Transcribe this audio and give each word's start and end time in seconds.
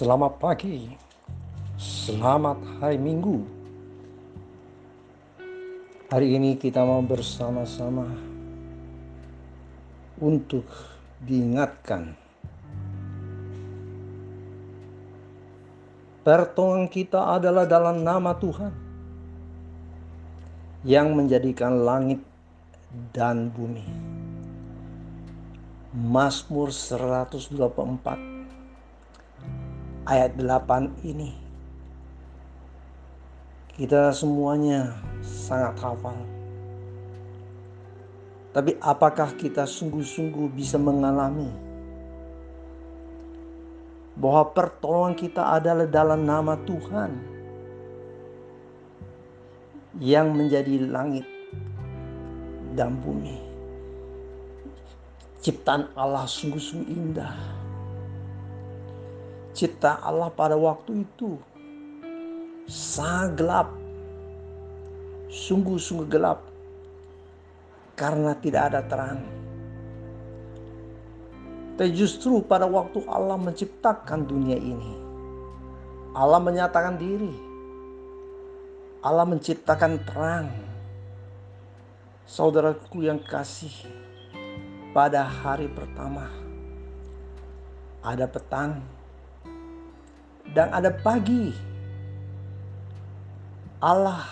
Selamat 0.00 0.40
pagi, 0.40 0.96
selamat 1.76 2.80
hari 2.80 2.96
Minggu. 2.96 3.44
Hari 6.08 6.40
ini 6.40 6.56
kita 6.56 6.80
mau 6.88 7.04
bersama-sama 7.04 8.08
untuk 10.16 10.64
diingatkan 11.20 12.16
pertolongan 16.24 16.88
kita 16.88 17.36
adalah 17.36 17.68
dalam 17.68 18.00
nama 18.00 18.32
Tuhan 18.40 18.72
yang 20.88 21.12
menjadikan 21.12 21.76
langit 21.76 22.24
dan 23.12 23.52
bumi. 23.52 23.84
Mazmur 25.92 26.72
124 26.72 28.39
ayat 30.08 30.36
8 30.36 31.04
ini 31.04 31.40
kita 33.80 34.12
semuanya 34.12 34.92
sangat 35.24 35.72
hafal. 35.80 36.20
Tapi 38.52 38.76
apakah 38.76 39.32
kita 39.40 39.64
sungguh-sungguh 39.64 40.52
bisa 40.52 40.76
mengalami 40.76 41.48
bahwa 44.20 44.52
pertolongan 44.52 45.16
kita 45.16 45.56
adalah 45.56 45.88
dalam 45.88 46.28
nama 46.28 46.60
Tuhan 46.60 47.10
yang 49.96 50.34
menjadi 50.34 50.84
langit 50.84 51.24
dan 52.76 53.00
bumi. 53.00 53.40
Ciptaan 55.40 55.88
Allah 55.96 56.28
sungguh-sungguh 56.28 56.90
indah 56.90 57.59
cipta 59.60 60.00
Allah 60.00 60.32
pada 60.32 60.56
waktu 60.56 61.04
itu 61.04 61.36
sangat 62.64 63.36
gelap. 63.36 63.68
Sungguh-sungguh 65.28 66.08
gelap. 66.08 66.48
Karena 67.92 68.32
tidak 68.40 68.72
ada 68.72 68.80
terang. 68.80 69.20
Tapi 71.76 71.92
justru 71.92 72.40
pada 72.40 72.64
waktu 72.64 73.04
Allah 73.04 73.36
menciptakan 73.36 74.24
dunia 74.24 74.56
ini. 74.56 74.96
Allah 76.16 76.40
menyatakan 76.40 76.96
diri. 76.96 77.36
Allah 79.04 79.28
menciptakan 79.28 80.00
terang. 80.08 80.48
Saudaraku 82.24 83.04
yang 83.04 83.20
kasih. 83.20 83.72
Pada 84.96 85.20
hari 85.20 85.68
pertama. 85.68 86.32
Ada 88.00 88.24
petang 88.24 88.99
dan 90.54 90.70
ada 90.74 90.90
pagi. 90.90 91.54
Allah 93.80 94.28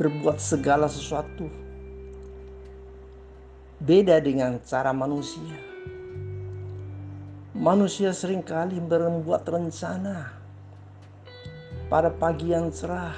berbuat 0.00 0.40
segala 0.40 0.88
sesuatu 0.88 1.44
beda 3.82 4.22
dengan 4.22 4.56
cara 4.62 4.94
manusia. 4.94 5.58
Manusia 7.52 8.16
sering 8.16 8.40
kali 8.40 8.80
membuat 8.80 9.44
rencana 9.44 10.32
pada 11.92 12.08
pagi 12.08 12.54
yang 12.54 12.72
cerah. 12.72 13.12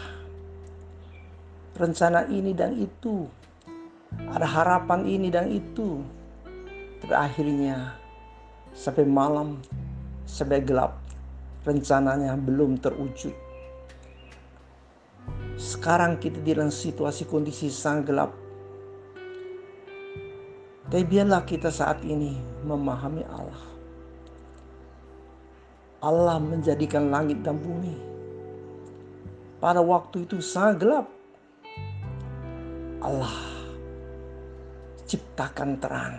Rencana 1.79 2.27
ini 2.27 2.51
dan 2.51 2.75
itu. 2.75 3.31
Ada 4.31 4.47
harapan 4.47 5.07
ini 5.07 5.29
dan 5.31 5.47
itu. 5.55 6.03
Terakhirnya 7.05 7.95
sampai 8.75 9.07
malam 9.07 9.63
sampai 10.27 10.59
gelap 10.65 11.04
rencananya 11.65 12.37
belum 12.37 12.77
terwujud. 12.77 13.33
Sekarang 15.57 16.21
kita 16.21 16.39
di 16.45 16.53
dalam 16.53 16.69
situasi 16.69 17.25
kondisi 17.25 17.73
sang 17.73 18.05
gelap. 18.05 18.37
Tapi 20.85 21.05
biarlah 21.09 21.43
kita 21.49 21.73
saat 21.73 22.05
ini 22.05 22.37
memahami 22.63 23.25
Allah. 23.25 23.65
Allah 26.05 26.37
menjadikan 26.37 27.09
langit 27.09 27.41
dan 27.41 27.57
bumi. 27.57 27.97
Pada 29.57 29.81
waktu 29.81 30.29
itu 30.29 30.45
sangat 30.45 30.85
gelap. 30.85 31.07
Allah 33.01 33.33
ciptakan 35.09 35.81
terang. 35.81 36.17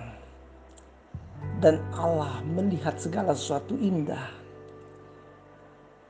Dan 1.62 1.78
Allah 1.94 2.42
melihat 2.42 2.98
segala 2.98 3.38
sesuatu 3.38 3.78
indah 3.78 4.45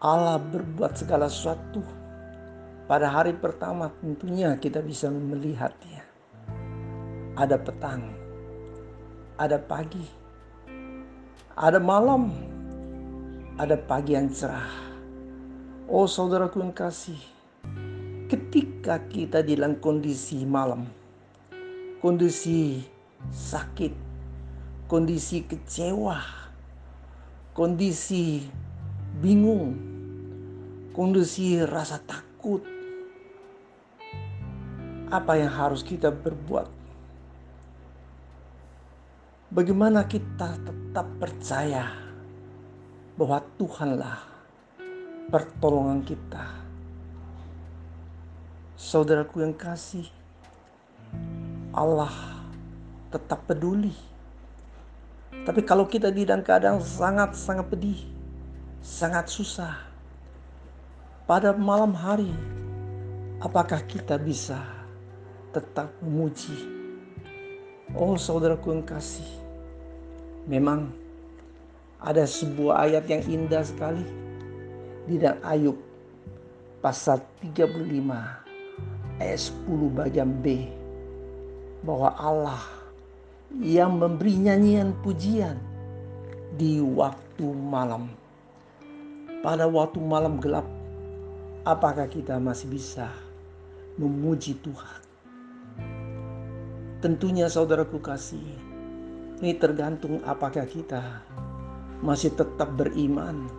Allah 0.06 0.38
berbuat 0.38 0.94
segala 0.94 1.26
sesuatu. 1.26 1.82
Pada 2.86 3.10
hari 3.10 3.34
pertama 3.34 3.90
tentunya 3.98 4.54
kita 4.54 4.78
bisa 4.86 5.10
melihatnya. 5.10 6.06
Ada 7.34 7.58
petang, 7.58 8.14
ada 9.42 9.58
pagi, 9.58 10.06
ada 11.58 11.82
malam, 11.82 12.30
ada 13.58 13.74
pagi 13.74 14.14
yang 14.14 14.30
cerah. 14.30 14.70
Oh 15.90 16.06
saudaraku 16.06 16.62
yang 16.62 16.70
kasih, 16.70 17.18
ketika 18.30 19.02
kita 19.10 19.42
di 19.42 19.58
dalam 19.58 19.82
kondisi 19.82 20.46
malam, 20.46 20.86
kondisi 21.98 22.86
sakit, 23.34 23.98
kondisi 24.86 25.50
kecewa, 25.50 26.22
kondisi 27.58 28.46
bingung, 29.18 29.95
kondisi 30.96 31.60
rasa 31.60 32.00
takut. 32.00 32.64
Apa 35.12 35.36
yang 35.36 35.52
harus 35.52 35.84
kita 35.84 36.08
berbuat? 36.08 36.72
Bagaimana 39.52 40.08
kita 40.08 40.56
tetap 40.64 41.08
percaya 41.20 41.92
bahwa 43.20 43.44
Tuhanlah 43.60 44.20
pertolongan 45.28 46.00
kita. 46.08 46.44
Saudaraku 48.76 49.44
yang 49.44 49.56
kasih, 49.56 50.08
Allah 51.72 52.12
tetap 53.12 53.44
peduli. 53.48 53.96
Tapi 55.32 55.62
kalau 55.64 55.88
kita 55.88 56.12
di 56.12 56.28
dalam 56.28 56.44
keadaan 56.44 56.80
sangat-sangat 56.84 57.68
pedih, 57.72 58.00
sangat 58.84 59.32
susah, 59.32 59.95
pada 61.26 61.58
malam 61.58 61.90
hari, 61.90 62.30
apakah 63.42 63.82
kita 63.90 64.22
bisa 64.22 64.62
tetap 65.50 65.90
memuji? 66.06 66.54
Oh 67.98 68.14
saudaraku 68.14 68.78
yang 68.78 68.86
kasih, 68.86 69.26
memang 70.46 70.94
ada 71.98 72.30
sebuah 72.30 72.86
ayat 72.86 73.10
yang 73.10 73.26
indah 73.26 73.66
sekali 73.66 74.06
di 75.10 75.18
dalam 75.18 75.42
Ayub 75.42 75.78
pasal 76.86 77.18
35 77.42 79.18
ayat 79.18 79.40
10 79.66 79.98
bagian 79.98 80.30
B 80.46 80.70
bahwa 81.82 82.14
Allah 82.22 82.62
yang 83.58 83.98
memberi 83.98 84.38
nyanyian 84.38 84.94
pujian 85.02 85.58
di 86.54 86.78
waktu 86.86 87.50
malam. 87.50 88.14
Pada 89.42 89.70
waktu 89.70 90.02
malam 90.02 90.42
gelap 90.42 90.66
apakah 91.66 92.06
kita 92.06 92.38
masih 92.38 92.70
bisa 92.70 93.10
memuji 93.98 94.54
Tuhan? 94.62 95.02
Tentunya 97.02 97.50
saudaraku 97.50 97.98
kasih, 98.00 98.46
ini 99.42 99.58
tergantung 99.58 100.22
apakah 100.30 100.70
kita 100.70 101.26
masih 102.06 102.38
tetap 102.38 102.70
beriman, 102.78 103.50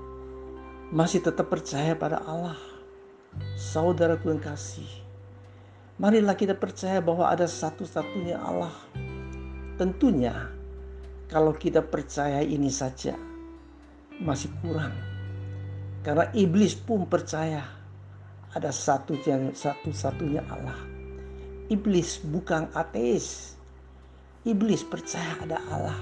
masih 0.95 1.19
tetap 1.19 1.51
percaya 1.51 1.99
pada 1.99 2.23
Allah. 2.23 2.57
Saudaraku 3.59 4.33
yang 4.33 4.41
kasih, 4.41 4.89
marilah 6.01 6.33
kita 6.39 6.57
percaya 6.57 7.03
bahwa 7.05 7.29
ada 7.29 7.45
satu-satunya 7.45 8.39
Allah. 8.39 8.73
Tentunya 9.77 10.33
kalau 11.29 11.53
kita 11.53 11.85
percaya 11.85 12.41
ini 12.41 12.73
saja 12.73 13.13
masih 14.23 14.49
kurang. 14.65 14.95
Karena 16.01 16.31
iblis 16.33 16.73
pun 16.73 17.05
percaya 17.05 17.76
ada 18.57 18.73
satu 18.73 19.13
yang 19.29 19.53
satu-satunya 19.53 20.41
Allah. 20.49 20.81
Iblis 21.69 22.25
bukan 22.25 22.73
ateis. 22.73 23.59
Iblis 24.49 24.81
percaya 24.87 25.37
ada 25.45 25.61
Allah. 25.69 25.99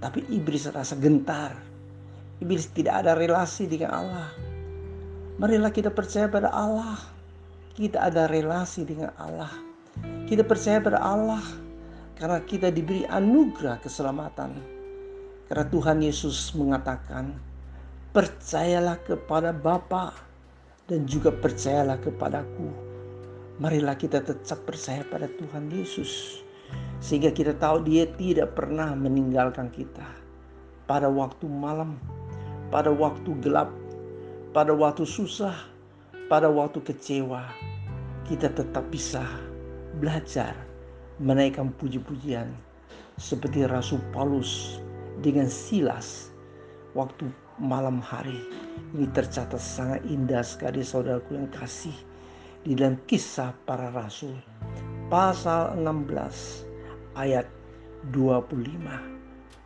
Tapi 0.00 0.24
iblis 0.32 0.64
rasa 0.70 0.96
gentar. 0.96 1.52
Iblis 2.40 2.70
tidak 2.72 3.04
ada 3.04 3.18
relasi 3.18 3.68
dengan 3.68 3.92
Allah. 3.92 4.28
Marilah 5.36 5.74
kita 5.74 5.90
percaya 5.90 6.30
pada 6.30 6.48
Allah. 6.54 6.96
Kita 7.76 8.08
ada 8.08 8.30
relasi 8.30 8.86
dengan 8.86 9.10
Allah. 9.18 9.50
Kita 10.26 10.46
percaya 10.46 10.78
pada 10.78 11.02
Allah 11.02 11.42
karena 12.18 12.42
kita 12.42 12.70
diberi 12.70 13.06
anugerah 13.06 13.82
keselamatan. 13.82 14.58
Karena 15.50 15.64
Tuhan 15.70 15.98
Yesus 16.02 16.52
mengatakan, 16.54 17.34
Percayalah 18.14 18.98
kepada 19.04 19.54
Bapa 19.54 20.27
dan 20.88 21.04
juga 21.04 21.28
percayalah 21.28 22.00
kepadaku. 22.00 22.72
Marilah 23.60 23.94
kita 23.94 24.24
tetap 24.24 24.64
percaya 24.64 25.04
pada 25.04 25.28
Tuhan 25.28 25.68
Yesus. 25.68 26.42
Sehingga 26.98 27.30
kita 27.30 27.54
tahu 27.54 27.84
dia 27.86 28.08
tidak 28.18 28.56
pernah 28.58 28.96
meninggalkan 28.96 29.70
kita. 29.70 30.08
Pada 30.88 31.06
waktu 31.06 31.44
malam, 31.46 32.00
pada 32.72 32.88
waktu 32.88 33.36
gelap, 33.44 33.68
pada 34.56 34.72
waktu 34.72 35.04
susah, 35.04 35.54
pada 36.32 36.48
waktu 36.48 36.80
kecewa, 36.80 37.44
kita 38.24 38.48
tetap 38.52 38.88
bisa 38.88 39.22
belajar 40.00 40.56
menaikkan 41.20 41.72
puji-pujian 41.76 42.48
seperti 43.18 43.66
Rasul 43.66 44.00
Paulus 44.14 44.80
dengan 45.20 45.50
Silas 45.50 46.30
waktu 46.94 47.28
malam 47.58 47.98
hari. 48.02 48.38
Ini 48.94 49.10
tercatat 49.12 49.60
sangat 49.60 50.00
indah 50.06 50.40
sekali 50.42 50.80
saudaraku 50.80 51.36
yang 51.36 51.50
kasih 51.50 51.94
di 52.62 52.78
dalam 52.78 52.96
kisah 53.10 53.52
para 53.66 53.90
rasul. 53.90 54.34
Pasal 55.10 55.76
16 55.82 56.64
ayat 57.18 57.46
25. 58.14 58.54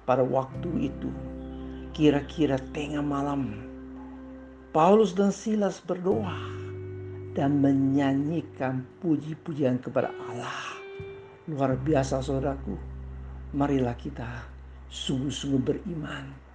Pada 0.02 0.24
waktu 0.26 0.90
itu 0.90 1.12
kira-kira 1.92 2.58
tengah 2.72 3.04
malam 3.04 3.68
Paulus 4.72 5.12
dan 5.12 5.30
Silas 5.30 5.78
berdoa 5.84 6.40
dan 7.36 7.60
menyanyikan 7.60 8.88
puji-pujian 9.04 9.78
kepada 9.78 10.08
Allah. 10.28 10.80
Luar 11.44 11.76
biasa 11.76 12.24
saudaraku 12.24 12.74
marilah 13.52 13.92
kita 14.00 14.48
sungguh-sungguh 14.88 15.60
beriman. 15.60 16.51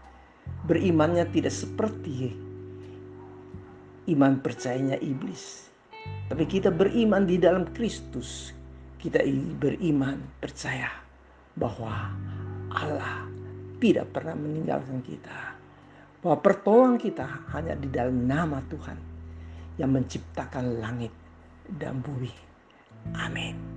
Berimannya 0.68 1.24
tidak 1.32 1.56
seperti 1.56 2.36
iman 4.12 4.40
percayanya 4.40 5.00
iblis. 5.00 5.68
Tapi 6.28 6.44
kita 6.44 6.72
beriman 6.72 7.24
di 7.24 7.40
dalam 7.40 7.68
Kristus. 7.72 8.52
Kita 8.98 9.22
beriman 9.62 10.42
percaya 10.42 10.90
bahwa 11.54 12.12
Allah 12.74 13.30
tidak 13.78 14.10
pernah 14.12 14.34
meninggalkan 14.34 15.00
kita. 15.06 15.56
Bahwa 16.20 16.38
pertolongan 16.42 16.98
kita 16.98 17.28
hanya 17.54 17.78
di 17.78 17.88
dalam 17.88 18.26
nama 18.26 18.60
Tuhan 18.68 18.98
yang 19.78 19.94
menciptakan 19.94 20.82
langit 20.82 21.14
dan 21.78 22.02
bumi. 22.02 22.34
Amin. 23.16 23.77